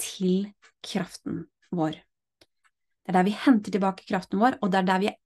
[0.00, 0.46] til
[0.82, 1.98] kraften vår.
[3.02, 5.18] Det er der vi henter tilbake kraften vår, og det er der vi har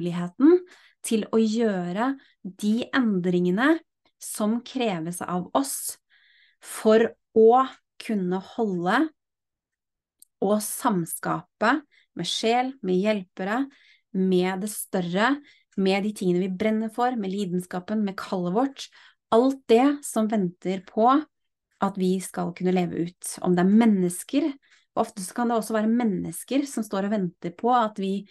[0.00, 0.60] muligheten
[1.04, 3.78] til å gjøre de endringene
[4.20, 6.00] som kreves av oss
[6.60, 7.64] for å
[8.00, 8.98] kunne holde
[10.40, 11.80] og samskape
[12.16, 13.64] med sjel, med hjelpere,
[14.16, 15.34] med det større,
[15.80, 18.86] med de tingene vi brenner for, med lidenskapen, med kallet vårt.
[19.32, 21.06] Alt det som venter på
[21.80, 23.34] at vi skal kunne leve ut.
[23.44, 24.48] Om det er mennesker,
[24.96, 28.24] og ofte kan det også være mennesker som står og venter på at vi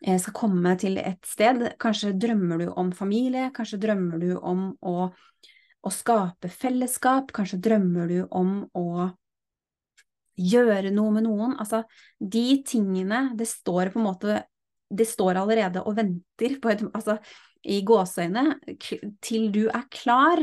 [0.00, 1.62] skal komme til et sted.
[1.80, 5.08] Kanskje drømmer du om familie, kanskje drømmer du om å,
[5.82, 9.08] å skape fellesskap, kanskje drømmer du om å
[10.36, 11.56] gjøre noe med noen.
[11.60, 11.82] Altså,
[12.20, 14.42] de tingene Det står på en måte
[14.92, 17.16] Det står allerede og venter på et Altså,
[17.66, 18.60] i gåseøyne,
[19.24, 20.38] til du er klar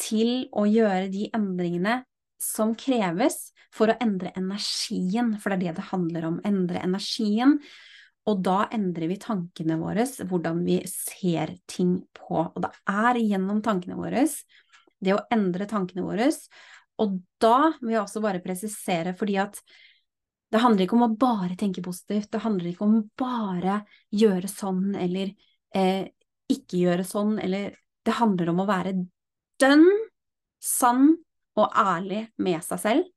[0.00, 2.00] til å gjøre de endringene
[2.42, 6.40] som kreves for å endre energien, for det er det det handler om.
[6.48, 7.60] Endre energien.
[8.30, 12.44] Og da endrer vi tankene våre, hvordan vi ser ting på.
[12.44, 14.22] Og det er gjennom tankene våre,
[15.02, 16.28] det å endre tankene våre,
[17.02, 19.58] og da vil jeg også bare presisere, fordi at
[20.52, 23.80] det handler ikke om å bare tenke positivt, det handler ikke om bare
[24.12, 25.32] gjøre sånn eller
[25.74, 26.04] eh,
[26.52, 27.72] ikke gjøre sånn, eller
[28.04, 28.92] det handler om å være
[29.62, 29.88] dønn
[30.62, 31.14] sann
[31.58, 33.08] og ærlig med seg selv.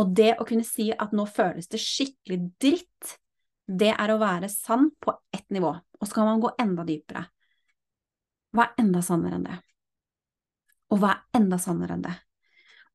[0.00, 3.16] Og det å kunne si at nå føles det skikkelig dritt,
[3.66, 5.72] det er å være sann på ett nivå.
[5.74, 7.24] Og så kan man gå enda dypere.
[8.54, 9.56] Hva er enda sannere enn det?
[10.94, 12.14] Og hva er enda sannere enn det?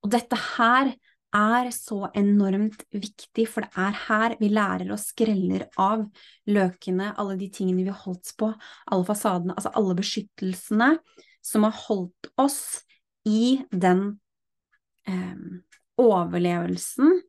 [0.02, 0.94] Og dette her
[1.32, 6.04] er så enormt viktig, for det er her vi lærer og skreller av
[6.52, 8.52] løkene, alle de tingene vi har holdt på,
[8.92, 10.90] alle fasadene, altså alle beskyttelsene
[11.46, 12.62] som har holdt oss
[13.28, 14.20] i den
[15.08, 15.38] eh,
[16.02, 17.22] overlevelsen.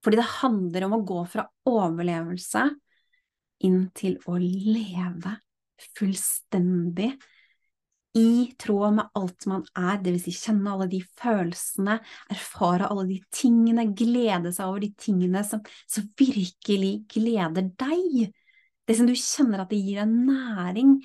[0.00, 2.64] Fordi det handler om å gå fra overlevelse
[3.66, 5.36] inn til å leve
[5.96, 7.12] fullstendig
[8.18, 10.24] i tråd med alt man er, dvs.
[10.24, 11.98] Si kjenne alle de følelsene,
[12.32, 18.32] erfare alle de tingene, glede seg over de tingene som, som virkelig gleder deg.
[18.86, 20.96] Det som du kjenner at det gir deg næring,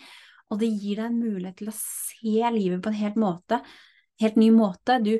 [0.50, 3.62] og det gir deg en mulighet til å se livet på en helt, måte,
[4.22, 4.98] helt ny måte.
[5.06, 5.14] Du,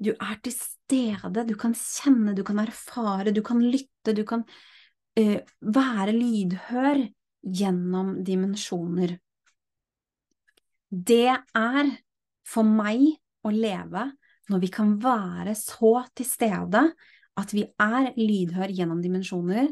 [0.00, 4.44] du er til stede, du kan kjenne, du kan erfare, du kan lytte, du kan
[5.18, 7.02] uh, være lydhør
[7.46, 9.16] gjennom dimensjoner.
[10.90, 11.90] Det er
[12.46, 13.02] for meg
[13.46, 14.06] å leve
[14.50, 16.82] når vi kan være så til stede
[17.36, 19.68] at vi er lydhør gjennom dimensjoner.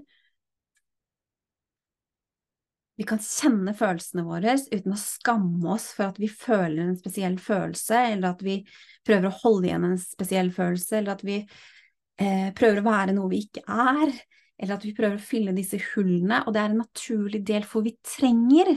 [2.95, 7.41] Vi kan kjenne følelsene våre uten å skamme oss for at vi føler en spesiell
[7.43, 8.61] følelse, eller at vi
[9.07, 13.33] prøver å holde igjen en spesiell følelse, eller at vi eh, prøver å være noe
[13.33, 14.15] vi ikke er,
[14.55, 16.45] eller at vi prøver å fylle disse hullene.
[16.47, 18.71] Og det er en naturlig del, for vi trenger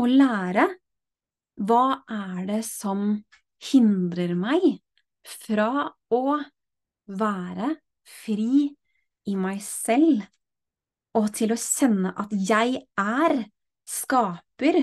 [0.00, 0.70] å lære
[1.60, 3.18] hva er det som
[3.62, 4.64] hindrer meg
[5.28, 6.38] fra å
[7.12, 7.74] være
[8.08, 8.72] fri
[9.28, 10.24] i meg selv
[11.18, 13.36] og til å kjenne at jeg er
[13.88, 14.78] skaper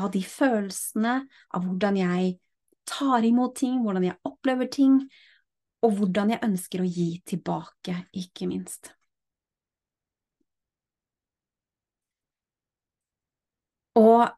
[0.00, 1.16] av de følelsene,
[1.56, 2.34] av hvordan jeg
[2.88, 5.00] tar imot ting, hvordan jeg opplever ting,
[5.80, 8.92] og hvordan jeg ønsker å gi tilbake, ikke minst.
[14.00, 14.28] Og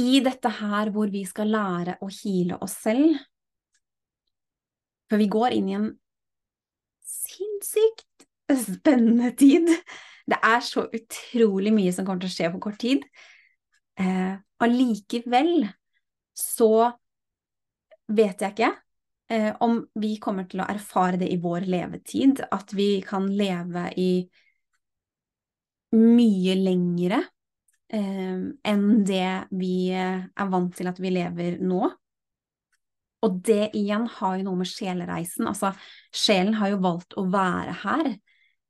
[0.00, 3.16] i dette her hvor vi skal lære å hile oss selv,
[5.10, 5.90] for vi går inn i en
[7.04, 8.26] sinnssykt
[8.62, 9.68] spennende tid
[10.28, 13.04] det er så utrolig mye som kommer til å skje på kort tid.
[14.00, 15.66] Eh, allikevel
[16.38, 16.72] så
[18.12, 18.70] vet jeg ikke
[19.32, 23.88] eh, om vi kommer til å erfare det i vår levetid, at vi kan leve
[24.00, 24.12] i
[25.92, 27.18] mye lengre
[27.92, 28.38] eh,
[28.72, 31.82] enn det vi er vant til at vi lever nå.
[33.22, 35.70] Og det igjen har jo noe med sjelereisen Altså,
[36.10, 38.08] sjelen har jo valgt å være her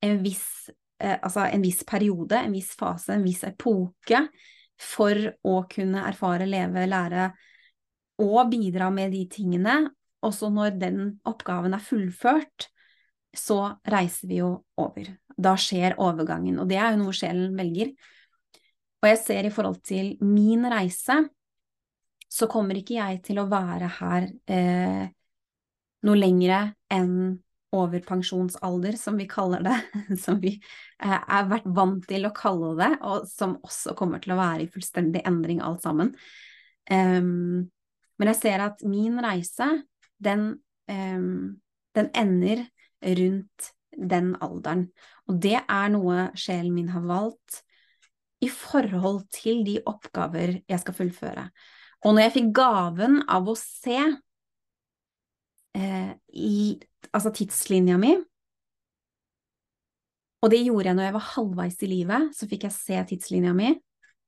[0.04, 0.68] en viss
[1.02, 4.22] eh, altså en viss periode, en viss fase, en viss epoke,
[4.82, 7.30] for å kunne erfare, leve, lære
[8.22, 9.76] og bidra med de tingene.
[10.22, 12.68] Og så når den oppgaven er fullført,
[13.34, 15.08] så reiser vi jo over.
[15.32, 17.94] Da skjer overgangen, og det er jo noe sjelen velger.
[19.02, 21.16] Og jeg ser i forhold til min reise,
[22.32, 25.08] så kommer ikke jeg til å være her eh,
[26.06, 26.60] noe lengre
[26.92, 27.16] enn
[27.72, 29.76] over pensjonsalder, som vi kaller det,
[30.24, 30.56] som vi
[31.02, 34.66] har er vært vant til å kalle det, og som også kommer til å være
[34.66, 36.12] i fullstendig endring alt sammen.
[36.90, 37.70] Um,
[38.20, 39.68] men jeg ser at min reise,
[40.22, 40.48] den,
[40.90, 41.60] um,
[41.96, 42.66] den ender
[43.02, 44.86] rundt den alderen.
[45.28, 47.62] Og det er noe sjelen min har valgt
[48.42, 51.46] i forhold til de oppgaver jeg skal fullføre.
[52.02, 53.98] Og når jeg fikk gaven av å se
[55.78, 56.12] eh,
[57.12, 58.16] altså tidslinja mi.
[60.42, 63.52] Og det gjorde jeg når jeg var halvveis i livet, så fikk jeg se tidslinja
[63.54, 63.70] mi.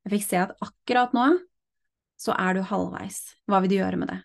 [0.04, 1.26] Jeg fikk se at akkurat nå
[2.20, 3.20] så er du halvveis.
[3.50, 4.20] Hva vil du gjøre med det?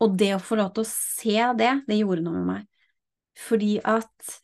[0.00, 2.86] Og det å få lov til å se det, det gjorde noe med meg.
[3.40, 4.38] Fordi at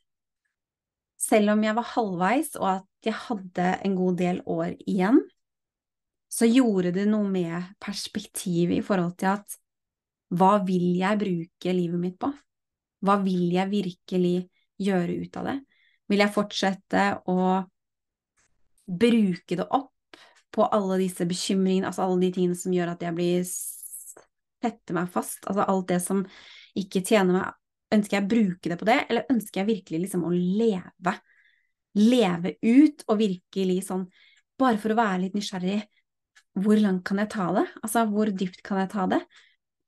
[1.20, 5.22] selv om jeg var halvveis, og at jeg hadde en god del år igjen,
[6.28, 9.56] så gjorde det noe med perspektivet i forhold til at
[10.34, 12.30] hva vil jeg bruke livet mitt på?
[13.06, 14.36] Hva vil jeg virkelig
[14.82, 15.56] gjøre ut av det?
[16.10, 17.38] Vil jeg fortsette å
[18.86, 19.92] bruke det opp
[20.54, 25.10] på alle disse bekymringene, altså alle de tingene som gjør at jeg blir setter meg
[25.12, 26.22] fast, altså alt det som
[26.78, 27.56] ikke tjener meg,
[27.94, 31.16] ønsker jeg å bruke det på det, eller ønsker jeg virkelig liksom å leve?
[31.96, 34.06] Leve ut og virkelig sånn,
[34.58, 35.80] bare for å være litt nysgjerrig,
[36.56, 37.66] hvor langt kan jeg ta det?
[37.82, 39.20] Altså, hvor dypt kan jeg ta det?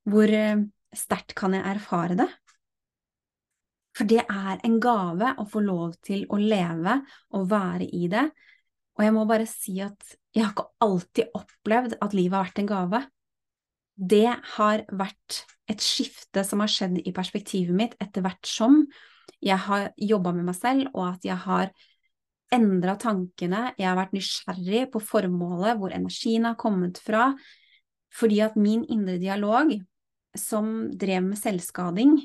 [0.09, 0.65] Hvor eh,
[0.97, 2.29] sterkt kan jeg erfare det?
[3.99, 7.01] For det er en gave å få lov til å leve
[7.35, 8.29] og være i det.
[8.99, 12.63] Og jeg må bare si at jeg har ikke alltid opplevd at livet har vært
[12.63, 13.03] en gave.
[13.99, 18.85] Det har vært et skifte som har skjedd i perspektivet mitt etter hvert som
[19.45, 21.73] jeg har jobba med meg selv, og at jeg har
[22.55, 27.33] endra tankene, jeg har vært nysgjerrig på formålet, hvor energien har kommet fra,
[28.15, 29.75] fordi at min indre dialog
[30.41, 32.19] som drev med selvskading.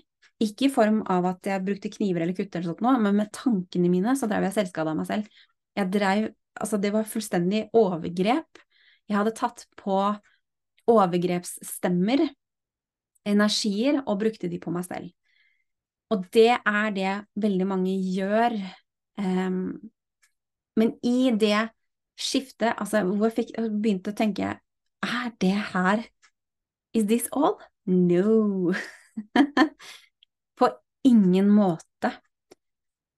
[0.44, 3.92] Ikke i form av at jeg brukte kniver eller kutter eller sånt men med tankene
[3.92, 5.44] mine så drev jeg selvskade av meg selv.
[5.78, 8.60] Jeg drev Altså, det var fullstendig overgrep.
[9.10, 9.96] Jeg hadde tatt på
[10.92, 12.22] overgrepsstemmer,
[13.26, 15.10] energier, og brukte de på meg selv.
[16.14, 18.54] Og det er det veldig mange gjør.
[19.18, 19.80] Um,
[20.78, 21.72] men i det
[22.20, 24.56] skiftet, altså hvor jeg fikk, begynte å tenke
[25.06, 26.02] Er det her
[26.94, 27.58] Is this all?
[27.86, 28.74] No.
[30.56, 30.70] På
[31.04, 32.12] ingen måte.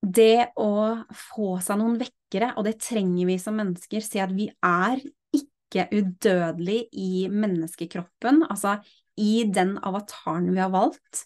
[0.06, 0.72] Det å
[1.18, 5.02] få seg noen vekkere, og det trenger vi som mennesker, si at vi er
[5.34, 8.78] ikke udødelige i menneskekroppen, altså
[9.22, 11.26] i den avataren vi har valgt.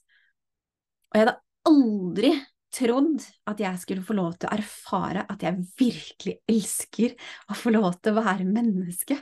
[1.10, 2.32] Og jeg hadde aldri
[2.74, 7.16] trodd at jeg skulle få lov til å erfare at jeg virkelig elsker
[7.50, 9.18] å få lov til å være menneske.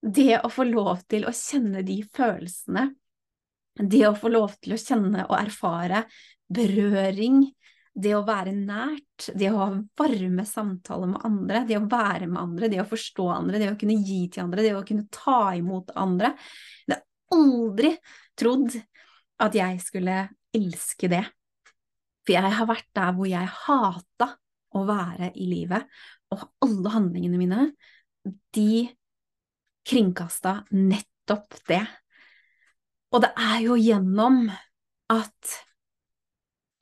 [0.00, 2.88] Det å få lov til å kjenne de følelsene
[3.76, 6.04] det å få lov til å kjenne og erfare
[6.52, 7.44] berøring,
[7.96, 9.68] det å være nært, det å ha
[9.98, 13.78] varme samtaler med andre, det å være med andre, det å forstå andre, det å
[13.80, 16.34] kunne gi til andre, det å kunne ta imot andre.
[16.84, 17.94] Jeg hadde aldri
[18.36, 18.76] trodd
[19.42, 20.18] at jeg skulle
[20.56, 21.24] elske det.
[22.26, 24.30] For jeg har vært der hvor jeg hata
[24.76, 25.86] å være i livet,
[26.34, 27.68] og alle handlingene mine,
[28.52, 28.86] de
[29.86, 31.84] kringkasta nettopp det.
[33.16, 34.42] Og det er jo gjennom
[35.08, 35.52] at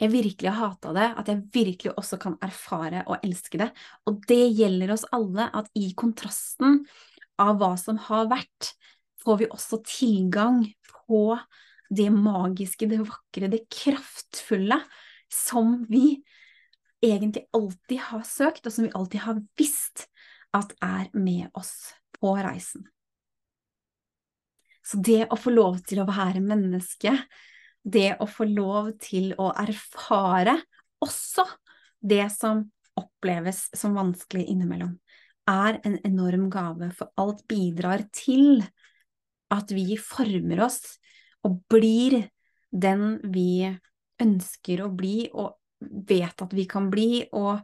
[0.02, 3.68] jeg virkelig har hata det, at jeg virkelig også kan erfare og elske det.
[4.10, 6.80] Og det gjelder oss alle, at i kontrasten
[7.38, 8.72] av hva som har vært,
[9.22, 11.36] får vi også tilgang på
[11.94, 14.80] det magiske, det vakre, det kraftfulle
[15.30, 16.18] som vi
[17.04, 20.08] egentlig alltid har søkt, og som vi alltid har visst
[20.54, 22.88] at er med oss på reisen.
[24.84, 27.14] Så det å få lov til å være menneske,
[27.84, 30.58] det å få lov til å erfare
[31.04, 31.44] også
[32.04, 32.62] det som
[33.00, 34.92] oppleves som vanskelig innimellom,
[35.50, 38.62] er en enorm gave, for alt bidrar til
[39.52, 40.96] at vi former oss
[41.44, 42.22] og blir
[42.72, 43.66] den vi
[44.22, 45.58] ønsker å bli og
[46.08, 47.60] vet at vi kan bli, og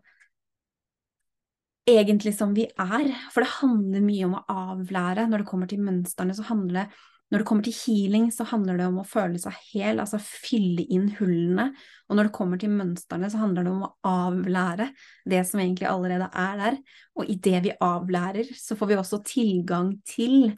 [1.88, 3.12] egentlig som vi er.
[3.32, 5.28] For det handler mye om å avlære.
[5.30, 8.80] Når det kommer til mønstrene, så handler det når det kommer til healing, så handler
[8.80, 11.68] det om å føle seg hel, altså fylle inn hullene.
[12.10, 14.88] Og når det kommer til mønstrene, så handler det om å avlære
[15.30, 16.80] det som egentlig allerede er der.
[17.14, 20.56] Og i det vi avlærer, så får vi også tilgang til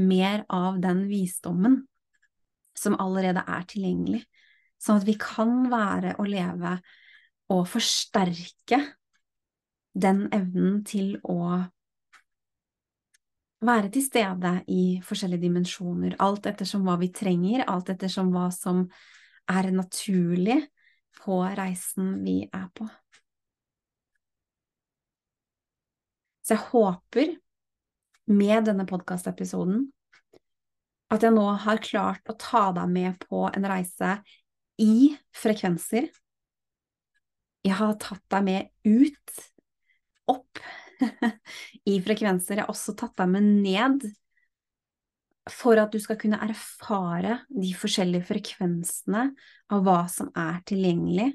[0.00, 1.82] mer av den visdommen
[2.74, 4.24] som allerede er tilgjengelig.
[4.80, 6.78] Sånn at vi kan være og leve
[7.52, 8.80] og forsterke
[9.94, 11.38] den evnen til å
[13.64, 18.84] være til stede i forskjellige dimensjoner, alt ettersom hva vi trenger, alt ettersom hva som
[19.50, 20.58] er naturlig
[21.20, 22.88] på reisen vi er på.
[26.44, 27.36] Så jeg håper
[28.28, 29.86] med denne podkastepisoden
[31.14, 34.16] at jeg nå har klart å ta deg med på en reise
[34.82, 36.08] i frekvenser.
[37.64, 39.36] Jeg har tatt deg med ut,
[40.30, 40.60] opp
[41.92, 42.58] i frekvenser.
[42.58, 44.06] Jeg har også tatt deg med ned
[45.52, 49.26] for at du skal kunne erfare de forskjellige frekvensene
[49.72, 51.34] av hva som er tilgjengelig,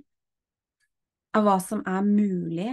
[1.38, 2.72] av hva som er mulig,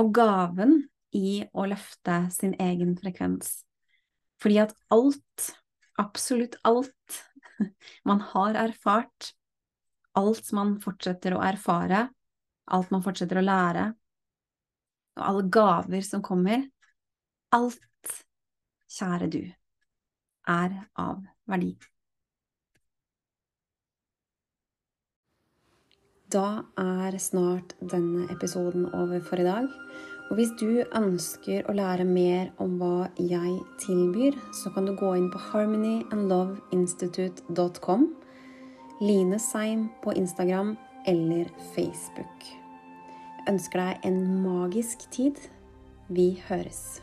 [0.00, 0.80] og gaven
[1.16, 3.60] i å løfte sin egen frekvens.
[4.42, 5.52] Fordi at alt,
[6.00, 7.18] absolutt alt,
[8.08, 9.32] man har erfart,
[10.18, 12.08] alt man fortsetter å erfare,
[12.70, 13.88] alt man fortsetter å lære,
[15.18, 16.64] og alle gaver som kommer,
[17.52, 18.12] alt,
[18.92, 19.42] kjære du,
[20.48, 21.76] er av verdi.
[26.32, 29.68] Da er snart denne episoden over for i dag.
[30.30, 35.12] Og hvis du ønsker å lære mer om hva jeg tilbyr, så kan du gå
[35.18, 38.02] inn på harmonyandloveinstitute.com,
[39.02, 40.76] Line Seim på Instagram
[41.06, 42.44] eller Facebook.
[43.38, 45.38] Jeg ønsker deg en magisk tid.
[46.08, 47.02] Vi høres.